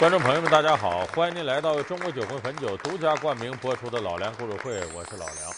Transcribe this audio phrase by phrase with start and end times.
[0.00, 1.04] 观众朋友们，大家好！
[1.08, 5.52] 欢迎您来到中国酒魂汾酒独家冠名播出的《老梁故事会》，我是老梁。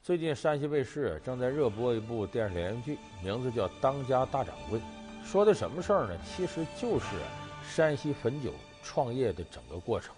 [0.00, 4.78] 最近山西卫视正在热播一部电视连续剧，名字叫《当家大掌柜》，
[5.24, 6.16] 说的什么事儿呢？
[6.24, 7.06] 其实就是
[7.68, 8.52] 山西汾酒
[8.84, 10.14] 创业的整个过程。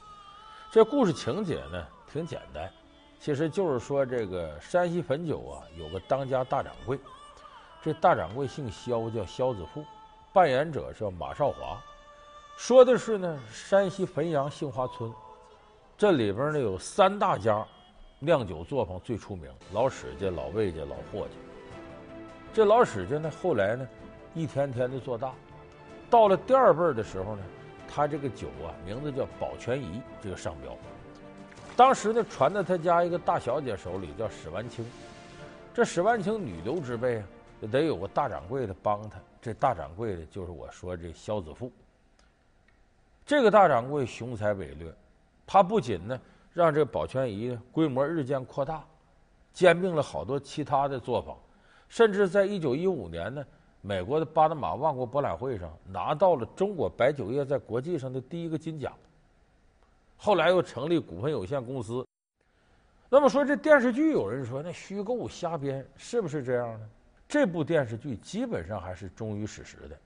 [0.71, 1.83] 这故事情节呢
[2.13, 2.71] 挺简单，
[3.19, 7.01] 其实就是说这个山西汾酒啊有个当家大掌柜，
[7.83, 9.83] 这大掌柜姓肖，叫肖子富，
[10.31, 11.83] 扮演者叫马少华。
[12.57, 15.13] 说的是呢，山西汾阳杏花村，
[15.97, 17.65] 这里边呢有三大家
[18.19, 21.35] 酿酒作坊最出名，老史家、老魏家、老霍家。
[22.55, 23.87] 这老史家呢，后来呢，
[24.35, 25.35] 一天天的做大，
[26.09, 27.43] 到了第二辈的时候呢，
[27.87, 30.75] 他这个酒啊，名字叫宝泉颐，这个商标。
[31.77, 34.83] 当时呢，传到他家一个大小姐手里，叫史万清。
[35.75, 37.25] 这史万清女流之辈啊，
[37.71, 39.21] 得有个大掌柜的帮他。
[39.43, 41.71] 这大掌柜的就是我说这萧子富。
[43.27, 44.95] 这个大掌柜雄才伟略，
[45.45, 46.19] 他不仅呢
[46.53, 48.85] 让这个宝泉颐规模日渐扩大，
[49.53, 51.37] 兼并了好多其他的作坊，
[51.89, 53.45] 甚至在一九一五年呢，
[53.81, 58.93] 美国的巴拿马万国博览会上拿到了中国白酒业在国际上的第一个金奖。
[60.17, 62.07] 后来又成立股份有限公司。
[63.09, 66.89] 那么说这电视剧，有人说那虚构瞎编，是不是这样呢？
[67.29, 69.99] 这部电视剧基本上还是忠于史实的。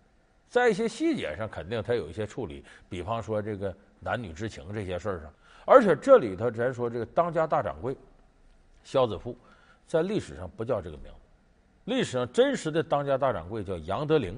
[0.50, 5.32] 在一些细节上，肯定他有一些处理，比方说这个男女之情这些事儿上。
[5.64, 7.96] 而且这里头咱说这个当家大掌柜
[8.82, 9.36] 萧子富，
[9.86, 11.18] 在历史上不叫这个名字，
[11.84, 14.36] 历史上真实的当家大掌柜叫杨德龄。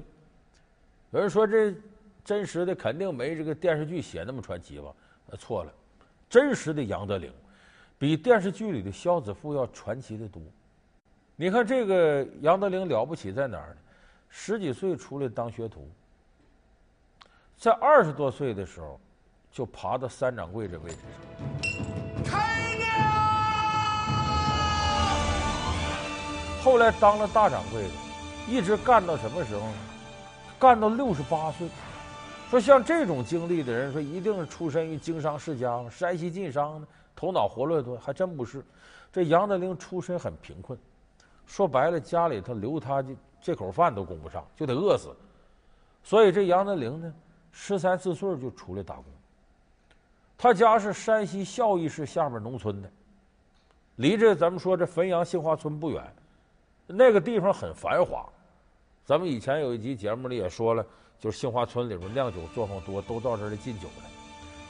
[1.09, 1.73] 有人说这
[2.23, 4.93] 真实的肯定没这个电视剧写那么传奇吧？
[5.25, 5.73] 那错了，
[6.29, 7.33] 真实的杨德龄
[7.97, 10.39] 比电视剧里的萧子富要传奇的多。
[11.35, 13.77] 你看这个杨德龄了不起在哪儿呢？
[14.29, 15.89] 十几岁出来当学徒。
[17.57, 18.99] 在二十多岁的时候，
[19.51, 22.23] 就爬到三掌柜这位置上。
[22.25, 22.89] 开亮！
[26.61, 27.89] 后来当了大掌柜的，
[28.49, 29.73] 一直干到什么时候呢？
[30.59, 31.69] 干到六十八岁。
[32.49, 35.89] 说像这种经历的人，说一定是出身于经商世家吗？
[35.89, 38.63] 山西晋商呢，头脑活络多，还真不是。
[39.11, 40.77] 这杨德龄出身很贫困，
[41.45, 45.15] 说白了，家里头留他这这口饭都供不上，就得饿死。
[46.03, 47.13] 所以这杨德龄呢。
[47.55, 49.05] 十三四岁就出来打工，
[50.37, 52.91] 他家是山西孝义市下面农村的，
[53.97, 56.03] 离这咱们说这汾阳杏花村不远，
[56.87, 58.27] 那个地方很繁华。
[59.05, 60.83] 咱们以前有一集节目里也说了，
[61.19, 64.09] 就是杏花村里边酿酒作坊多，都到这儿来进酒来。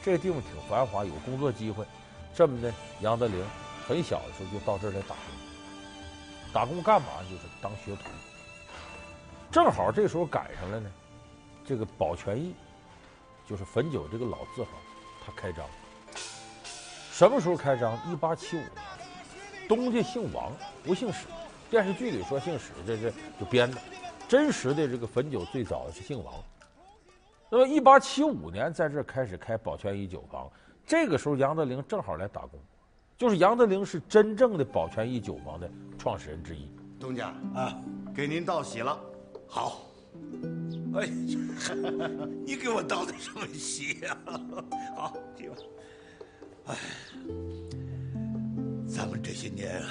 [0.04, 1.86] 这个地方挺繁华，有工作机会。
[2.34, 3.46] 这么的，杨德龄
[3.88, 7.08] 很小的时候就到这儿来打工，打工干嘛？
[7.30, 8.10] 就是当学徒。
[9.50, 10.92] 正好这时候赶上了呢，
[11.64, 12.54] 这个宝泉颐。
[13.48, 14.70] 就是汾酒这个老字号，
[15.26, 15.66] 他开张。
[17.12, 17.98] 什么时候开张？
[18.12, 18.72] 一八七五年。
[19.68, 20.52] 东家姓王，
[20.84, 21.28] 不姓史。
[21.70, 23.78] 电视剧里说姓史，这是就编的。
[24.28, 26.34] 真实的这个汾酒最早是姓王。
[27.50, 30.50] 那么一八七五年在这开始开宝泉一酒坊，
[30.86, 32.60] 这个时候杨德龄正好来打工。
[33.18, 36.68] 就是杨德龄是真正的宝泉一酒坊的创始人之一。
[37.00, 37.80] 东家啊，
[38.14, 39.00] 给您道喜了。
[39.48, 39.82] 好。
[40.96, 41.08] 哎，
[42.46, 44.18] 你给我道的什么喜呀？
[44.96, 45.56] 好，去吧。
[46.66, 46.78] 哎，
[48.88, 49.82] 咱们这些年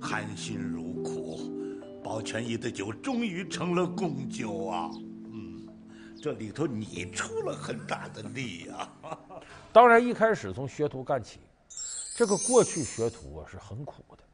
[0.00, 1.40] 含辛茹苦，
[2.02, 4.90] 宝泉颐的酒终于成了贡酒啊！
[5.26, 5.68] 嗯，
[6.20, 8.88] 这里头你出了很大的力啊。
[9.72, 11.40] 当然，一开始从学徒干起，
[12.16, 14.24] 这个过去学徒啊是很苦的。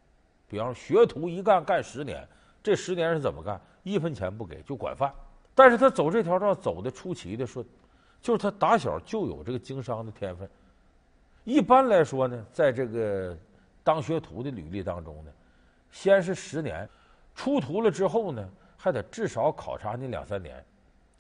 [0.49, 2.27] 比方说，学徒一干干十年，
[2.63, 3.61] 这十年是怎么干？
[3.83, 5.13] 一分钱不给，就管饭。
[5.59, 7.67] 但是他走这条道走的出奇的顺，
[8.23, 10.49] 就是他打小就有这个经商的天分。
[11.43, 13.37] 一般来说呢，在这个
[13.83, 15.33] 当学徒的履历当中呢，
[15.91, 16.89] 先是十年，
[17.35, 20.65] 出徒了之后呢，还得至少考察你两三年，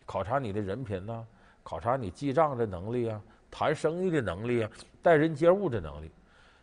[0.07, 1.27] 考察你的人品呐，
[1.65, 3.21] 考察你记账的能力啊，
[3.51, 4.71] 谈生意的能力啊，
[5.03, 6.09] 待人接物的能力，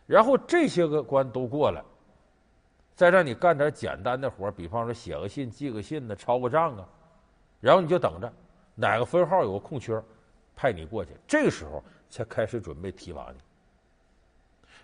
[0.06, 1.84] 然后这些个关都过了，
[2.94, 6.88] 再让你干点简单的活，比方说写个信、寄个信呢，抄个账啊。
[7.66, 8.32] 然后你就等着，
[8.76, 10.00] 哪个分号有个空缺，
[10.54, 11.10] 派你过去。
[11.26, 13.40] 这个时候才开始准备提拔你。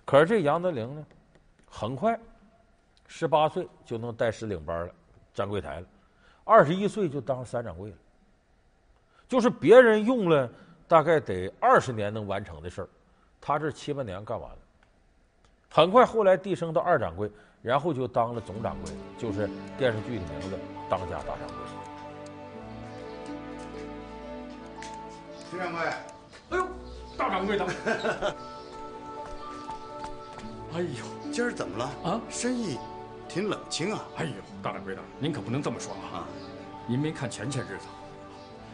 [0.05, 1.07] 可是这杨德龄呢，
[1.71, 2.19] 很快，
[3.07, 4.93] 十八岁就能带师领班了，
[5.33, 5.87] 站柜台了；
[6.43, 7.97] 二十一岁就当三掌柜了。
[9.29, 10.51] 就是别人用了
[10.89, 12.89] 大概得二十年能完成的事儿，
[13.41, 14.59] 他这七八年干完了。
[15.71, 17.31] 很快后来递升到二掌柜，
[17.63, 20.57] 然后就当了总掌柜，就是电视剧的名字
[20.91, 21.57] 《当家大掌柜》。
[25.53, 25.81] 徐掌柜，
[26.49, 26.67] 哎呦。
[27.15, 27.67] 大掌柜的。
[30.73, 31.85] 哎呦，今儿怎么了？
[32.11, 32.79] 啊，生意
[33.29, 34.03] 挺冷清啊。
[34.17, 34.33] 哎呦，
[34.63, 36.25] 大掌柜的，您可不能这么说啊！
[36.25, 36.27] 啊，
[36.87, 37.85] 您没看前些日子，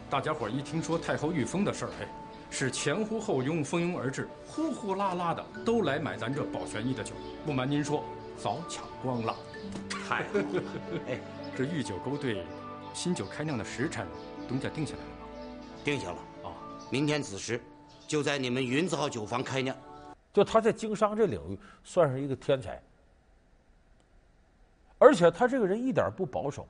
[0.09, 2.07] 大家伙一听说太后御封的事儿，嘿，
[2.49, 7.13] 是前呼后拥，蜂拥而至，呼呼啦啦的都来买咱这宝泉驿的酒。
[7.45, 8.05] 不瞒您说，
[8.37, 9.35] 早抢光了。
[10.07, 10.63] 太好了，
[11.09, 11.19] 哎，
[11.57, 12.45] 这御酒勾兑
[12.93, 14.07] 新酒开酿的时辰，
[14.47, 15.15] 东家定下来了吗？
[15.83, 16.28] 定下了啊！
[16.91, 17.61] 明天子时，
[18.07, 19.75] 就在你们云字号酒坊开酿。
[20.33, 22.81] 就他在经商这领域算是一个天才，
[24.97, 26.67] 而且他这个人一点不保守。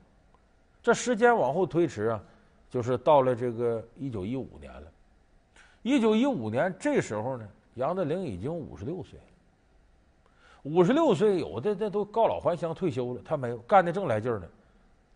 [0.82, 2.22] 这时间往后推迟啊，
[2.70, 4.90] 就是到了这个一九一五年了。
[5.82, 9.24] 一九一五年这时候呢，杨德龄已经五十六岁了。
[10.62, 14.46] 五十六岁，有的那都告老还乡退休了，他没有，干的正来劲儿呢。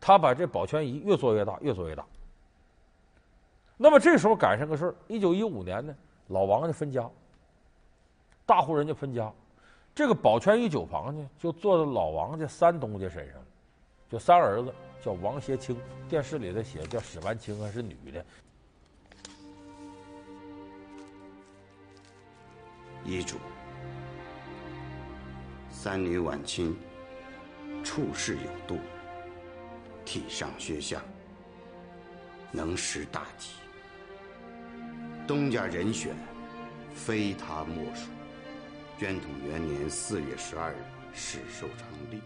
[0.00, 2.04] 他把这保全仪越做越大，越做越大。
[3.76, 5.94] 那么这时候赶上个事儿，一九一五年呢，
[6.28, 7.10] 老王家分家，
[8.46, 9.32] 大户人家分家，
[9.94, 13.42] 这个宝泉一酒坊呢，就坐在老王家三东家身上，
[14.08, 14.72] 就三儿子
[15.04, 15.76] 叫王协清，
[16.08, 18.24] 电视里头写叫史万清还是女的。
[23.04, 23.36] 遗嘱。
[25.68, 26.74] 三女晚清，
[27.82, 28.78] 处事有度，
[30.04, 31.02] 体上学下，
[32.52, 33.56] 能识大体。
[35.26, 36.14] 东家人选，
[36.94, 38.10] 非他莫属。
[38.98, 40.76] 宣统元年四月十二日，
[41.12, 42.20] 始受成立。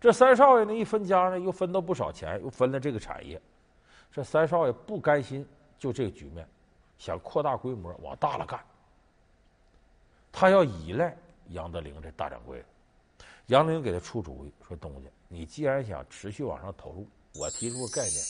[0.00, 3.40] 这三少爷呢，一分家呢，又分到不少钱，又分了这个产业。
[4.12, 5.46] 这三少爷不甘心
[5.78, 6.46] 就这个局面，
[6.98, 8.60] 想扩大规模，往大了干。
[10.32, 11.16] 他要依赖。
[11.50, 12.64] 杨德龄这大掌柜，
[13.46, 18.22] 杨德龄给他出主意，说：“东家，你既然想持续往上投入，我提出个概念，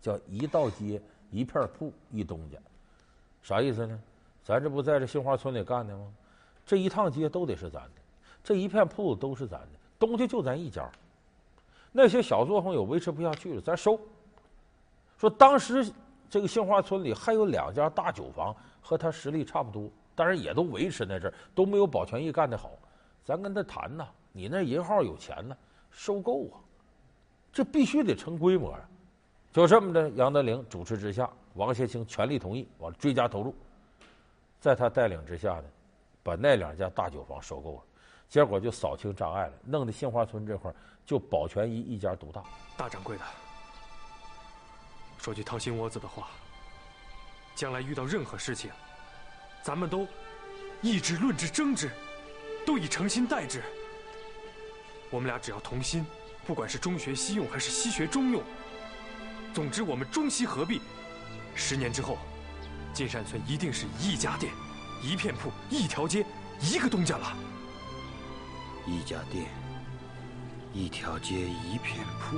[0.00, 2.56] 叫一道街一片铺一东家，
[3.44, 3.96] 啥意思呢？
[4.42, 6.04] 咱这不在这杏花村里干的吗？
[6.66, 7.90] 这一趟街都得是咱的，
[8.42, 9.68] 这一片铺子都是咱的，
[9.98, 10.90] 东家就咱一家。
[11.92, 14.00] 那些小作坊有维持不下去了，咱收。
[15.18, 15.92] 说当时
[16.28, 22.70] 这个杏花村里还有两家大酒坊，和他实力差不多。”但是也都维持在这儿，都没有保全义干的好。
[23.24, 25.56] 咱跟他谈呐，你那银号有钱呢，
[25.90, 26.54] 收购啊，
[27.52, 28.80] 这必须得成规模啊。
[29.52, 33.54] 就这么的，杨德龄主持之下，王协清全力同意，往追加投入，
[34.60, 35.64] 在他带领之下呢，
[36.22, 37.82] 把那两家大酒坊收购了，
[38.28, 40.72] 结果就扫清障碍了，弄得杏花村这块
[41.06, 42.42] 就宝泉一一家独大。
[42.76, 43.24] 大掌柜的，
[45.18, 46.28] 说句掏心窝子的话，
[47.54, 48.70] 将来遇到任何事情。
[49.62, 50.06] 咱们都
[50.82, 51.88] 议之、论之、争之，
[52.66, 53.62] 都以诚心待之。
[55.08, 56.04] 我们俩只要同心，
[56.44, 58.42] 不管是中学西用还是西学中用，
[59.54, 60.80] 总之我们中西合璧。
[61.54, 62.18] 十年之后，
[62.92, 64.52] 金山村一定是一家店、
[65.02, 66.24] 一片铺、一条街、
[66.60, 67.36] 一个东家了。
[68.86, 69.46] 一家店、
[70.72, 72.36] 一条街、一片铺，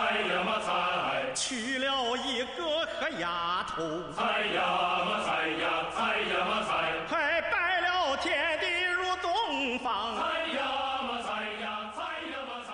[0.00, 1.32] 菜呀菜呀嘛菜！
[1.34, 3.82] 娶了一个黑丫头。
[4.12, 6.70] 菜呀嘛菜呀菜呀嘛菜！
[7.06, 10.16] 还拜了天地入洞房。
[10.16, 12.72] 菜呀嘛菜呀菜呀嘛菜！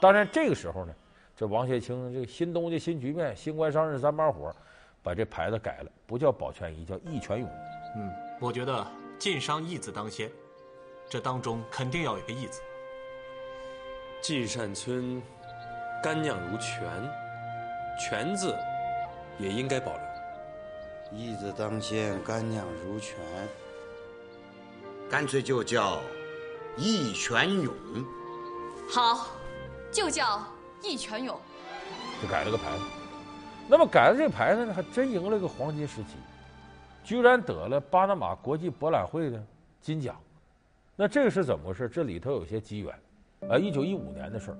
[0.00, 0.94] 当然，这个时候呢。
[1.36, 4.54] 这王学清，这个新东家新局面，新官上任三把火，
[5.02, 7.50] 把这牌子改了，不叫保全一，叫义泉勇。
[7.96, 8.08] 嗯，
[8.40, 8.86] 我觉得
[9.18, 10.30] 晋商义字当先，
[11.08, 12.62] 这当中肯定要有个义字。
[14.20, 15.20] 晋善村
[16.04, 16.86] 干酿如泉，
[17.98, 18.54] 泉字
[19.38, 21.18] 也应该保留。
[21.18, 23.16] 义字当先，干酿如泉，
[25.08, 26.02] 干脆就叫
[26.76, 27.74] 义泉涌。
[28.86, 29.28] 好，
[29.90, 30.46] 就叫。
[30.82, 31.40] 义泉涌，
[32.20, 32.84] 就改了个牌子。
[33.66, 36.18] 那么改了这个牌子呢，还真赢了个黄金时期，
[37.02, 39.42] 居然得了巴拿马国际博览会的
[39.80, 40.20] 金奖。
[40.96, 41.88] 那这个是怎么回事？
[41.88, 42.94] 这里头有些机缘。
[43.50, 44.56] 啊，一九一五年的事儿。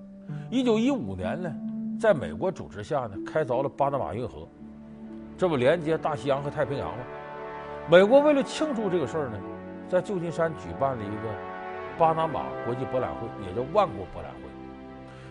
[0.51, 1.55] 一九一五年呢，
[2.01, 4.47] 在美国主持下呢，开凿了巴拿马运河，
[5.37, 7.05] 这不连接大西洋和太平洋吗？
[7.91, 9.39] 美国为了庆祝这个事儿呢，
[9.89, 14.41] 在旧金山举办了一个巴拿马国际博览会，也叫万国博览会。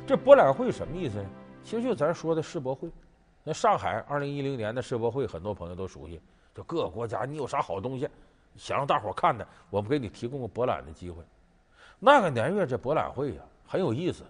[0.05, 1.25] 这博览会什么意思呢？
[1.63, 2.89] 其实就咱说的世博会。
[3.43, 6.19] 那上海二零一零年的世博会，很多朋友都熟悉。
[6.53, 8.07] 就各个国家，你有啥好东西，
[8.55, 11.24] 想让大伙看的，我们给你提供个博览的机会。
[12.05, 14.25] 那个年月，这博览会呀、很有意思。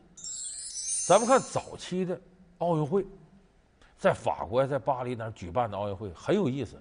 [1.08, 2.16] 咱们看早期的
[2.60, 3.04] 奥运会，
[3.98, 6.80] 在法国在巴黎那儿举办的奥运会很有意思。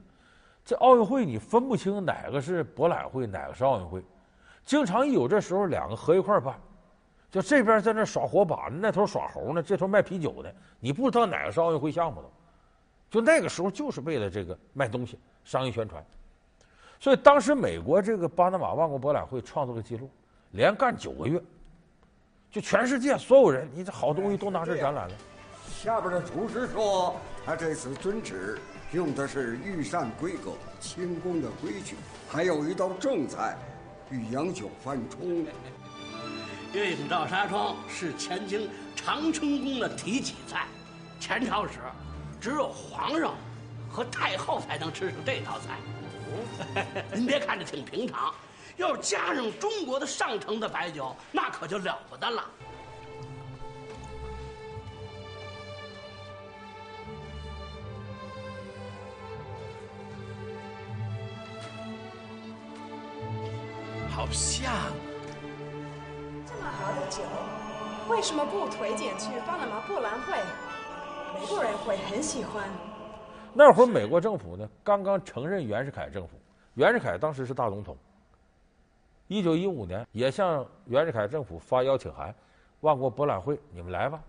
[0.63, 4.05] 这奥运会你分不清哪个是博览会，哪个是奥运会，
[4.67, 6.61] 经常一有这时候两个合一块办，
[7.31, 12.29] 就这边在那耍火把，那头耍猴呢，这头卖啤酒的，你不知道哪个是奥运会项目的。
[13.11, 16.05] 就那个时候就是为了这个卖东西、商业宣传。
[17.01, 20.11] 所以当时美国这个巴拿马万国博览会创造了记录，
[20.53, 21.43] 连干九个月，
[22.51, 25.15] 就全世界所有人，你这好东西都拿这展览了。
[25.67, 28.59] 下边的厨师说，他这次遵旨
[28.93, 31.97] 用的是御膳规格、清宫的规矩，
[32.29, 33.57] 还有一道正菜，
[34.11, 35.47] 御洋酒饭冲。
[36.75, 40.67] 月影照纱窗是前清长春宫的提起菜，
[41.19, 41.79] 前朝时
[42.39, 43.35] 只有皇上
[43.91, 45.79] 和太后才能吃上这道菜。
[47.17, 48.35] 您别看着挺平常，
[48.77, 52.45] 要是加上中国的上乘的白酒，那可就了不得了。
[64.09, 64.71] 好像！
[66.47, 67.23] 这么好的酒，
[68.09, 70.35] 为什么不推荐去巴拿马博览会？
[71.35, 72.63] 美国人会很喜欢。
[73.55, 76.39] 那会儿美国政府呢，刚刚承认袁世凯政府。
[76.75, 77.97] 袁世凯当时是大总统。
[79.33, 82.35] 一九一五年，也向袁世凯政府发邀请函，
[82.81, 84.23] 万国博览会你们来吧。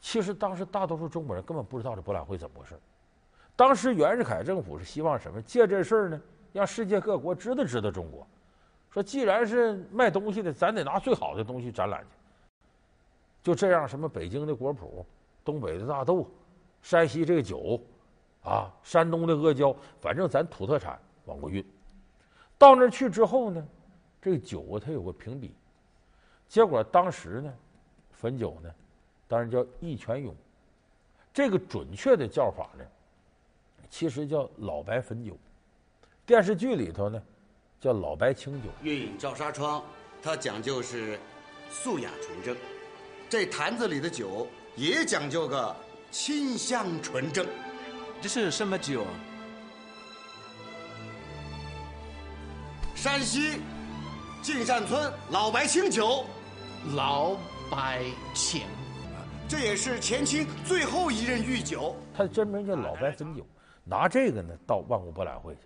[0.00, 2.74] 其实当时大多数中国人根本不知道这博览会怎么回事。
[3.54, 5.42] 当时袁世凯政府是希望什么？
[5.42, 6.18] 借这事儿呢，
[6.54, 8.26] 让世界各国知道知道中国。
[8.90, 12.08] 说既然是卖东西的，咱得拿最好的东西展览去。
[13.42, 15.04] 就这样，什么北京的果脯、
[15.44, 16.26] 东北的大豆、
[16.80, 17.78] 山西这个酒，
[18.42, 21.62] 啊，山东的阿胶，反正咱土特产往过运。
[22.58, 23.66] 到那儿去之后呢，
[24.20, 25.54] 这个酒啊，它有个评比。
[26.48, 27.54] 结果当时呢，
[28.20, 28.70] 汾酒呢，
[29.28, 30.34] 当然叫一泉涌。
[31.32, 32.84] 这个准确的叫法呢，
[33.90, 35.36] 其实叫老白汾酒。
[36.24, 37.22] 电视剧里头呢。
[37.78, 39.84] 叫老白清酒，月影照纱窗，
[40.22, 41.20] 它讲究是
[41.70, 42.56] 素雅纯正，
[43.28, 45.76] 这坛子里的酒也讲究个
[46.10, 47.46] 清香纯正。
[48.20, 49.04] 这是什么酒？
[53.06, 53.60] 山西
[54.42, 56.24] 净善村老白清酒，
[56.96, 57.36] 老
[57.70, 58.02] 白
[58.34, 58.62] 清，
[59.48, 61.94] 这也是前清最后一任御酒。
[62.12, 63.46] 它的真名叫老白汾酒，
[63.84, 65.60] 拿这个呢到万国博览会去。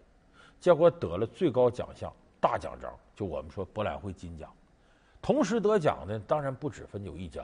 [0.61, 4.53] 结果得了最高奖项大奖章，就我们说博览会金奖。
[5.23, 7.43] 同时得奖的当然不止汾酒一家，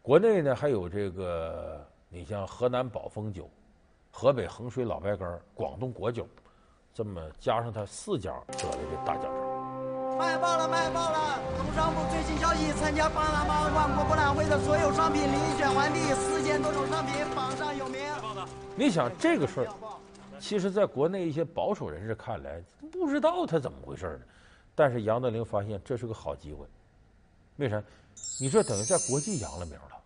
[0.00, 3.50] 国内呢还有这个，你像河南宝丰酒、
[4.12, 6.24] 河北衡水老白干、广东果酒，
[6.94, 10.16] 这么加上他四家得了这大奖章。
[10.16, 11.40] 卖爆了，卖爆了！
[11.58, 18.00] 工商部最新消息：参加巴拿马万国博览会的所有商品遴选完毕，四千多种商品榜上有名。
[18.76, 19.74] 你想这个事儿？
[20.38, 24.20] 其实，在国内一些保守人士看来，不知道他怎么回事呢。
[24.76, 26.64] 但是杨德林发现这是个好机会，
[27.56, 27.82] 为啥？
[28.40, 29.98] 你这等于在国际扬了名了。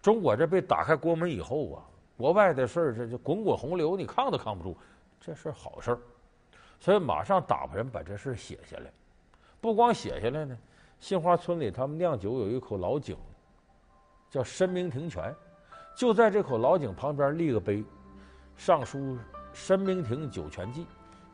[0.00, 1.84] 中国这被打开国门以后啊，
[2.16, 4.74] 国外的事儿这就滚滚洪流，你抗都抗不住。
[5.20, 5.98] 这是好事儿，
[6.82, 8.90] 所以马上打发人把这事写下来。
[9.60, 10.58] 不光写下来呢，
[10.98, 13.16] 杏花村里他们酿酒有一口老井，
[14.28, 15.32] 叫申明亭泉，
[15.94, 17.84] 就在这口老井旁边立个碑，
[18.56, 19.16] 上书。
[19.54, 20.86] 申明亭酒泉记，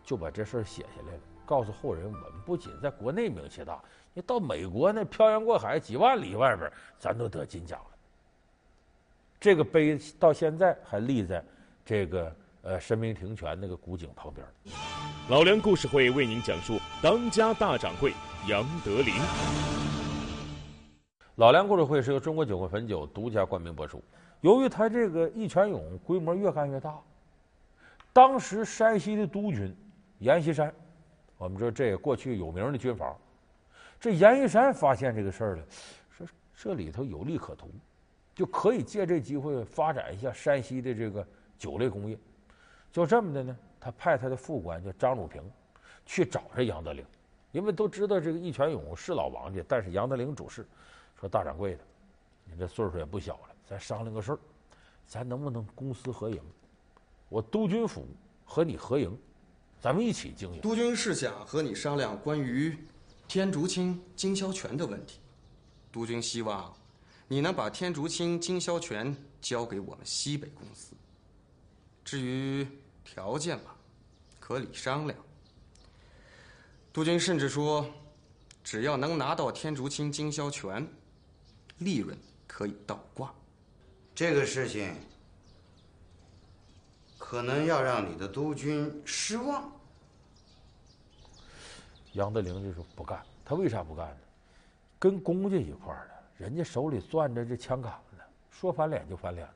[0.03, 3.81] 就把这事写下来了，告诉后人：我们不仅在国内名气大，
[4.13, 7.97] 你到美国那漂洋过海几万里外边，咱都得金奖了。
[9.39, 11.43] 这个碑到现在还立在
[11.85, 14.47] 这个呃申明亭泉那个古井旁边。
[15.29, 18.13] 老梁故事会为您讲述当家大掌柜
[18.49, 19.15] 杨德林。
[21.37, 24.03] 老梁故事会是由中国酒会汾酒独家冠名播出。
[24.41, 26.99] 由于他这个一泉涌规模越干越大。
[28.13, 29.73] 当时山西的督军
[30.19, 30.75] 阎锡山，
[31.37, 33.17] 我们说这个过去有名的军阀，
[34.01, 35.63] 这阎锡山发现这个事儿了，
[36.11, 37.71] 说这里头有利可图，
[38.35, 41.25] 就可以借这机会发展一下山西的这个
[41.57, 42.19] 酒类工业。
[42.93, 45.43] 就这么的呢，他派他的副官叫张汝平
[46.07, 47.05] 去找这杨德龄，
[47.53, 50.67] 因为都知道这个义泉勇是老王家，但是杨德龄主事，
[51.21, 51.81] 说大掌柜的，
[52.45, 54.39] 你这岁数也不小了，咱商量个事儿，
[55.07, 56.41] 咱能不能公私合营？
[57.29, 58.07] 我督军府
[58.45, 59.17] 和你合营，
[59.79, 60.61] 咱们一起经营。
[60.61, 62.77] 督军是想和你商量关于
[63.29, 65.21] 天竺青经销权的问题。
[65.93, 66.75] 督军希望
[67.29, 70.95] 你能把天竺青经销权交给我们西北公司。
[72.11, 72.67] 至于
[73.05, 73.65] 条件嘛，
[74.41, 75.19] 可以商量。
[76.91, 77.87] 督军甚至说，
[78.65, 80.89] 只要能拿到天竺青经销权，
[81.81, 83.31] 利润可以倒挂。
[84.15, 84.95] 这个事情
[87.19, 89.71] 可能要让你的督军失望。
[92.15, 94.21] 杨德龄就说不干，他为啥不干呢？
[94.99, 98.17] 跟公家一块儿的，人家手里攥着这枪杆子，
[98.51, 99.55] 说翻脸就翻脸了。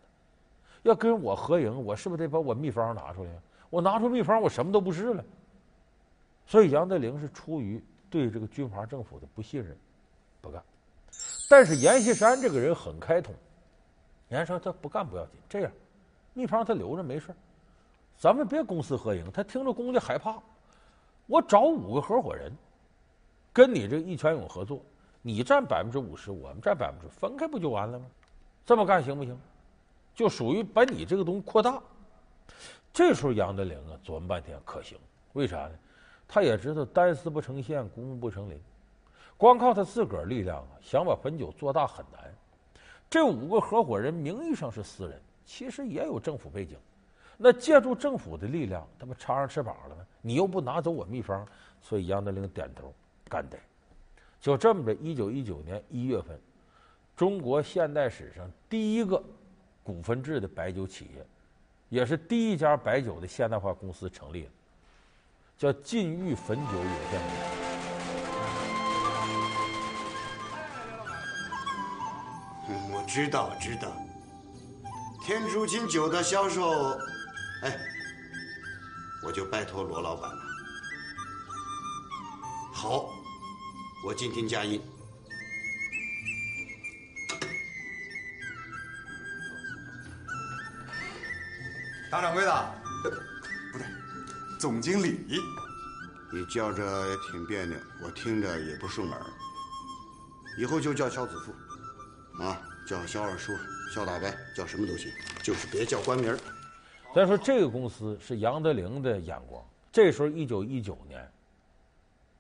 [0.83, 3.31] 要跟我合营，我是不是得把我秘方拿出来？
[3.71, 5.25] 我拿出秘方，我什么都不是了。
[6.45, 9.77] 所以杨德龄是出于对这个军阀政府的不信任，
[10.41, 10.63] 不干。
[11.49, 13.35] 但是阎锡山这个人很开通，
[14.29, 15.73] 人家说他不干不要紧，这样
[16.35, 17.35] 秘方他留着没事，
[18.19, 19.31] 咱们别公私合营。
[19.33, 20.37] 他听着公家害怕，
[21.27, 22.53] 我找五个合伙人，
[23.53, 24.83] 跟你这义全勇合作，
[25.23, 28.07] 你占百分之五十，我们占百分之，分开不就完了吗？
[28.67, 29.39] 这么干行不行？
[30.15, 31.83] 就属于把你这个东西扩大。
[32.93, 34.99] 这时候杨德龄啊琢磨半天可行，
[35.33, 35.73] 为啥呢？
[36.29, 38.59] 他也知道单丝不成线，孤木不成林，
[39.37, 42.33] 光靠他自个儿力量啊，想把汾酒做大很难。
[43.11, 46.79] 这五个合伙人名义上是私人，其实也有政府背景。
[47.37, 50.07] 那借助政府的力量，他不插上翅膀了吗？
[50.21, 51.47] 你又不拿走我秘方，
[51.81, 52.93] 所以杨德龄点头
[53.29, 53.59] 干得。
[54.41, 56.39] 就这么着，一九一九年一月份，
[57.17, 59.23] 中国现代史上第一个
[59.83, 61.27] 股份制的白酒企业。
[61.89, 64.51] 也是第一家白酒的现代化公司成立了，
[65.59, 67.63] 叫晋裕汾酒有限公司。
[72.95, 73.93] 我知道，知道。
[75.23, 76.71] 天竺金酒的销售，
[77.63, 77.79] 哎，
[79.25, 80.43] 我就拜托罗老板了。
[82.73, 83.11] 好，
[84.07, 84.81] 我今天加印。
[92.13, 93.11] 大掌柜的，呃，
[93.73, 93.87] 不对，
[94.61, 95.25] 总经理。
[96.31, 99.19] 你叫着也挺别扭，我听着也不顺耳。
[100.59, 103.55] 以后就叫肖子富，啊，叫肖二叔、
[103.95, 105.11] 肖大伯，叫什么都行，
[105.43, 106.37] 就是别叫官名。
[107.15, 109.65] 再说这个公司是杨德龄的眼光。
[109.91, 111.27] 这时候一九一九年，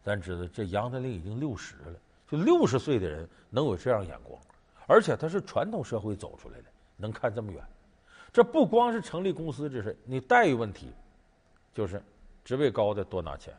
[0.04, 1.94] 咱知道这杨德龄已经六十了，
[2.30, 4.38] 就六十岁的人能有这样眼光，
[4.86, 7.64] 而且他是传统社会走出来的，能看这么远。
[8.32, 10.90] 这不光是成立公司这事，你待遇问题，
[11.74, 12.02] 就是
[12.42, 13.54] 职位高的多拿钱，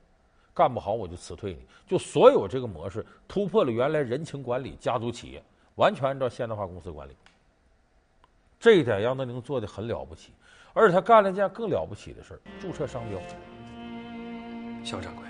[0.54, 1.60] 干不好我就辞退你。
[1.86, 5.44] 就所有这个模式突破了原来人情管理、家族企业，
[5.76, 7.16] 完全按照现代化公司管理。
[8.60, 10.32] 这一点杨德宁做的很了不起，
[10.74, 13.22] 而且他干了一件更了不起的事：注册商标。
[14.84, 15.26] 肖掌柜，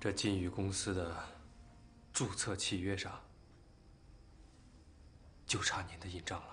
[0.00, 1.14] 这晋裕公司的
[2.12, 3.12] 注册契约上。
[5.50, 6.46] 就差您的印章了。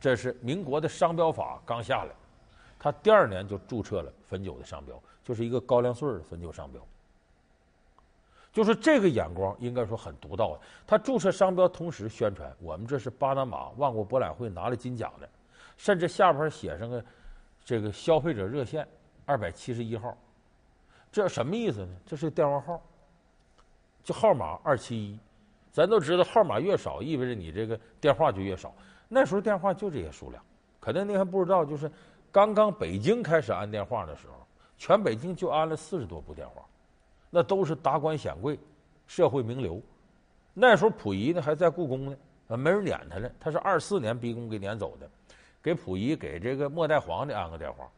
[0.00, 2.14] 这是民国的商标法刚下来，
[2.78, 6.80] 他第二年就注册了汾酒的商标，就是一个高粱穗的汾酒商标。
[8.52, 10.60] 就是这个眼光应该说很独到的。
[10.86, 15.28] 他注册商标，同时宣传我们这是巴拿马万国博览会拿了金奖的，
[15.76, 17.04] 甚至下边写上个
[17.64, 18.86] 这个消费者热线。
[19.24, 20.16] 二百七十一号，
[21.10, 21.96] 这什么意思呢？
[22.04, 22.82] 这是电话号，
[24.02, 25.18] 就号码二七一。
[25.72, 28.74] 咱都知道，号码越少，意味着你这个电话就越少。
[29.08, 30.44] 那时候电话就这些数量，
[30.78, 31.90] 可能您还不知道，就是
[32.30, 34.34] 刚刚北京开始安电话的时候，
[34.76, 36.62] 全北京就安了四十多部电话，
[37.30, 38.58] 那都是达官显贵、
[39.06, 39.80] 社会名流。
[40.52, 42.16] 那时候溥仪呢还在故宫呢，
[42.48, 43.30] 啊，没人撵他呢。
[43.40, 45.08] 他是二四年逼宫给撵走的，
[45.62, 47.88] 给溥仪、给这个末代皇帝安个电话。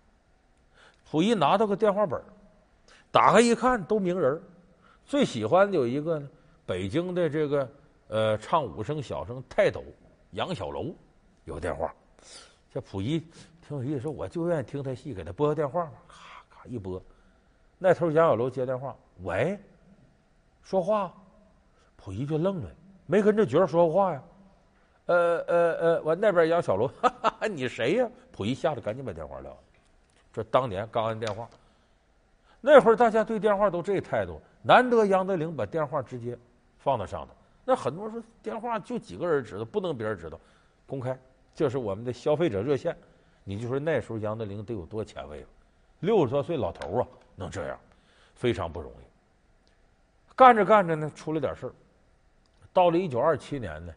[1.15, 2.21] 溥仪拿到个电话本，
[3.13, 4.43] 打开一看，都名人。
[5.05, 6.29] 最喜欢的有一个呢，
[6.67, 7.71] 北京的这个
[8.09, 9.85] 呃唱武生小生泰斗
[10.33, 10.93] 杨小楼
[11.45, 11.95] 有电话。
[12.69, 13.21] 这溥仪
[13.65, 17.01] 挺有意思，说我就愿意听他戏，给他拨个电话，咔咔一拨，
[17.79, 19.57] 那头杨小楼接电话，喂，
[20.65, 21.15] 说话。
[21.97, 22.71] 溥仪就愣了，
[23.07, 24.23] 没跟这角儿说过话呀。
[25.07, 28.11] 呃呃呃，我那边杨小楼，哈哈，你谁呀？
[28.33, 29.57] 溥仪吓得赶紧把电话撂了。
[30.35, 31.49] 这当年刚按电话，
[32.61, 36.37] 那会儿大家对电话都这态度，难得杨德龄把电话直接
[36.81, 37.33] 放到上头。
[37.65, 40.37] 那很多人说电话就几个人知道，不能别人知道，
[40.89, 41.17] 公开，
[41.55, 42.97] 这是我们的消费者热线。
[43.45, 45.47] 你就说那时候杨德龄得有多前卫了，
[46.01, 47.79] 六十多岁老头啊，能这样，
[48.35, 50.35] 非常不容易。
[50.35, 51.73] 干着干着呢，出了点事儿。
[52.73, 53.95] 到了一九二七年呢，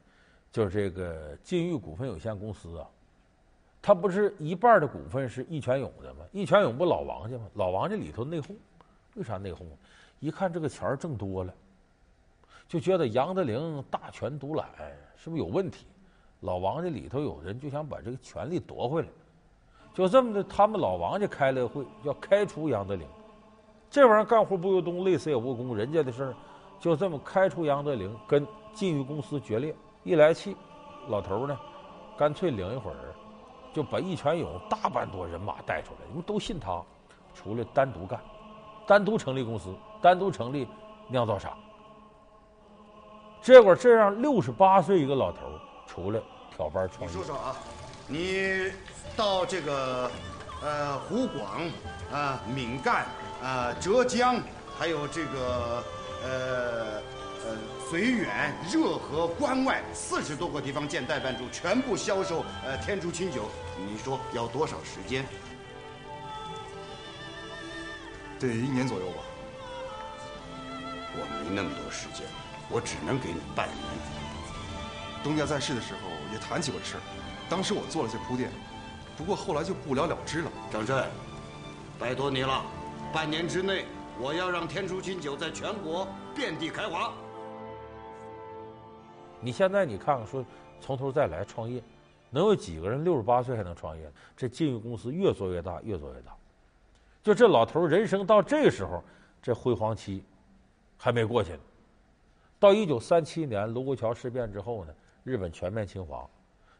[0.51, 2.87] 就是这个晋裕股份有限公司啊。
[3.87, 6.25] 他不是一半的股份是易全勇的吗？
[6.33, 7.45] 易全勇不老王家吗？
[7.53, 8.53] 老王家里头内讧，
[9.13, 9.59] 为啥内讧？
[10.19, 11.53] 一看这个钱挣多了，
[12.67, 14.67] 就觉得杨德龄大权独揽，
[15.15, 15.85] 是不是有问题？
[16.41, 19.07] 老王家里头有人就想把这个权力夺回来，
[19.93, 23.07] 就这么的，他们老王家开了个会，要开除杨德龄。
[23.89, 26.35] 这玩意儿干活不由东，累死也无功，人家的事儿，
[26.77, 29.73] 就这么开除杨德龄，跟禁玉公司决裂。
[30.03, 30.57] 一来气，
[31.07, 31.57] 老头呢，
[32.17, 33.15] 干脆领一会儿，
[33.77, 36.81] 就把义全勇大半多人马带出来，你们都信他，
[37.35, 38.19] 出来单独干，
[38.87, 40.67] 单独成立公司，单独成立
[41.09, 41.55] 酿造厂。
[43.39, 46.19] 结果这样，六十八岁一个老头儿出来
[46.55, 47.07] 挑班创业。
[47.07, 47.55] 你说说啊，
[48.07, 48.71] 你
[49.15, 50.09] 到这个
[50.63, 51.61] 呃湖广
[52.11, 53.05] 啊、闽赣
[53.43, 54.37] 啊、浙江，
[54.75, 55.83] 还有这个
[56.23, 57.01] 呃
[57.45, 57.57] 呃
[57.89, 65.25] 绥远、热河、关外四十多个地方建代办处，全部销售呃天竺清酒，你说要多少时间？
[68.39, 69.23] 得一年左右吧。
[71.15, 72.27] 我没那么多时间。
[72.69, 73.77] 我只能给你半年。
[75.23, 75.99] 东家在世的时候
[76.33, 77.01] 也谈起过这事儿，
[77.49, 78.51] 当时我做了些铺垫，
[79.15, 80.51] 不过后来就不了了之了。
[80.69, 81.09] 张震，
[81.97, 82.65] 拜托你了，
[83.13, 83.85] 半年之内
[84.19, 87.13] 我要让天竺清酒在全国遍地开花。
[89.39, 90.43] 你现在你看看，说
[90.79, 91.81] 从头再来创业，
[92.29, 94.11] 能有几个人六十八岁还能创业？
[94.35, 96.35] 这禁玉公司越做越大，越做越大。
[97.23, 99.03] 就这老头人生到这个时候，
[99.41, 100.23] 这辉煌期
[100.97, 101.59] 还没过去呢。
[102.59, 106.27] 到一九三七年卢沟桥事变之后呢，日本全面侵华，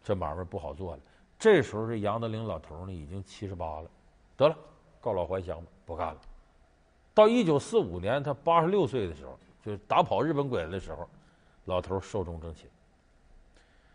[0.04, 1.02] 这买卖不好做了。
[1.38, 3.89] 这时候这杨德龄老头呢已经七十八了，
[4.36, 4.58] 得了，
[5.00, 6.20] 告老还乡吧，不干了。
[7.13, 11.08] 到一九四五年他八十六岁的时候，就是打跑日本鬼子的时候，
[11.68, 12.68] 老头寿终正寝。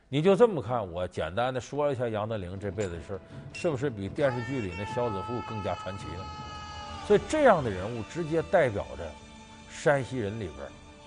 [0.09, 3.21] 你就这么看，我简单的说一下杨德龄这辈子的事儿，
[3.53, 6.25] 是不是比电视剧里那萧子富更加传奇呢？
[7.07, 9.11] 所以这样的人物直接代表着
[9.69, 10.59] 山西人里边。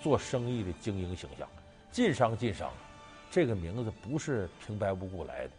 [0.03, 1.49] 做生意的精英形象，
[1.91, 2.71] 晋商晋商，
[3.31, 5.51] 这个名字不是平白无故来的，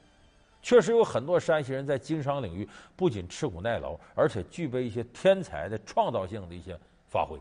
[0.62, 7.36] 确实有很多山西人在经商领域不仅吃苦耐劳，而且具备一些天才的创造性的一些发挥。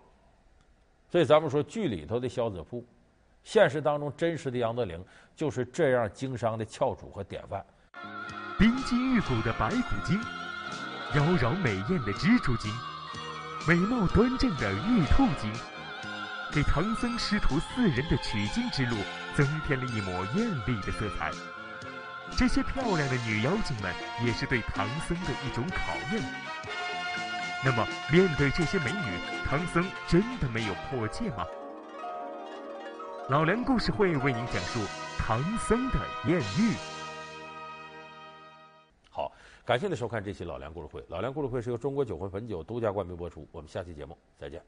[1.12, 2.84] 所以咱们说剧里头的萧子富，
[3.45, 5.01] 现实当中真实的杨德龄，
[5.36, 7.63] 就是这样经商的翘楚和典范。
[8.58, 10.19] 冰肌玉骨的白骨精，
[11.13, 12.73] 妖娆美艳的蜘蛛精，
[13.67, 15.53] 美貌端正的玉兔精。
[16.51, 18.97] 给唐僧师徒四人的取经之路
[19.36, 21.31] 增添了一抹艳丽的色彩。
[22.36, 23.93] 这些漂亮的女妖精们
[24.25, 26.23] 也是对唐僧的一种考验。
[27.63, 31.45] 那么，面对这些美女，唐僧真的没有破戒吗？
[33.27, 34.79] 老梁故事会为您讲述
[35.17, 35.95] 唐僧的
[36.27, 36.75] 艳遇。
[39.09, 39.31] 好，
[39.65, 41.03] 感谢您收看这期老梁故事会。
[41.09, 43.47] 老梁故事会是由中国酒魂汾酒独家冠名播出。
[43.51, 44.61] 我们下期节目再见。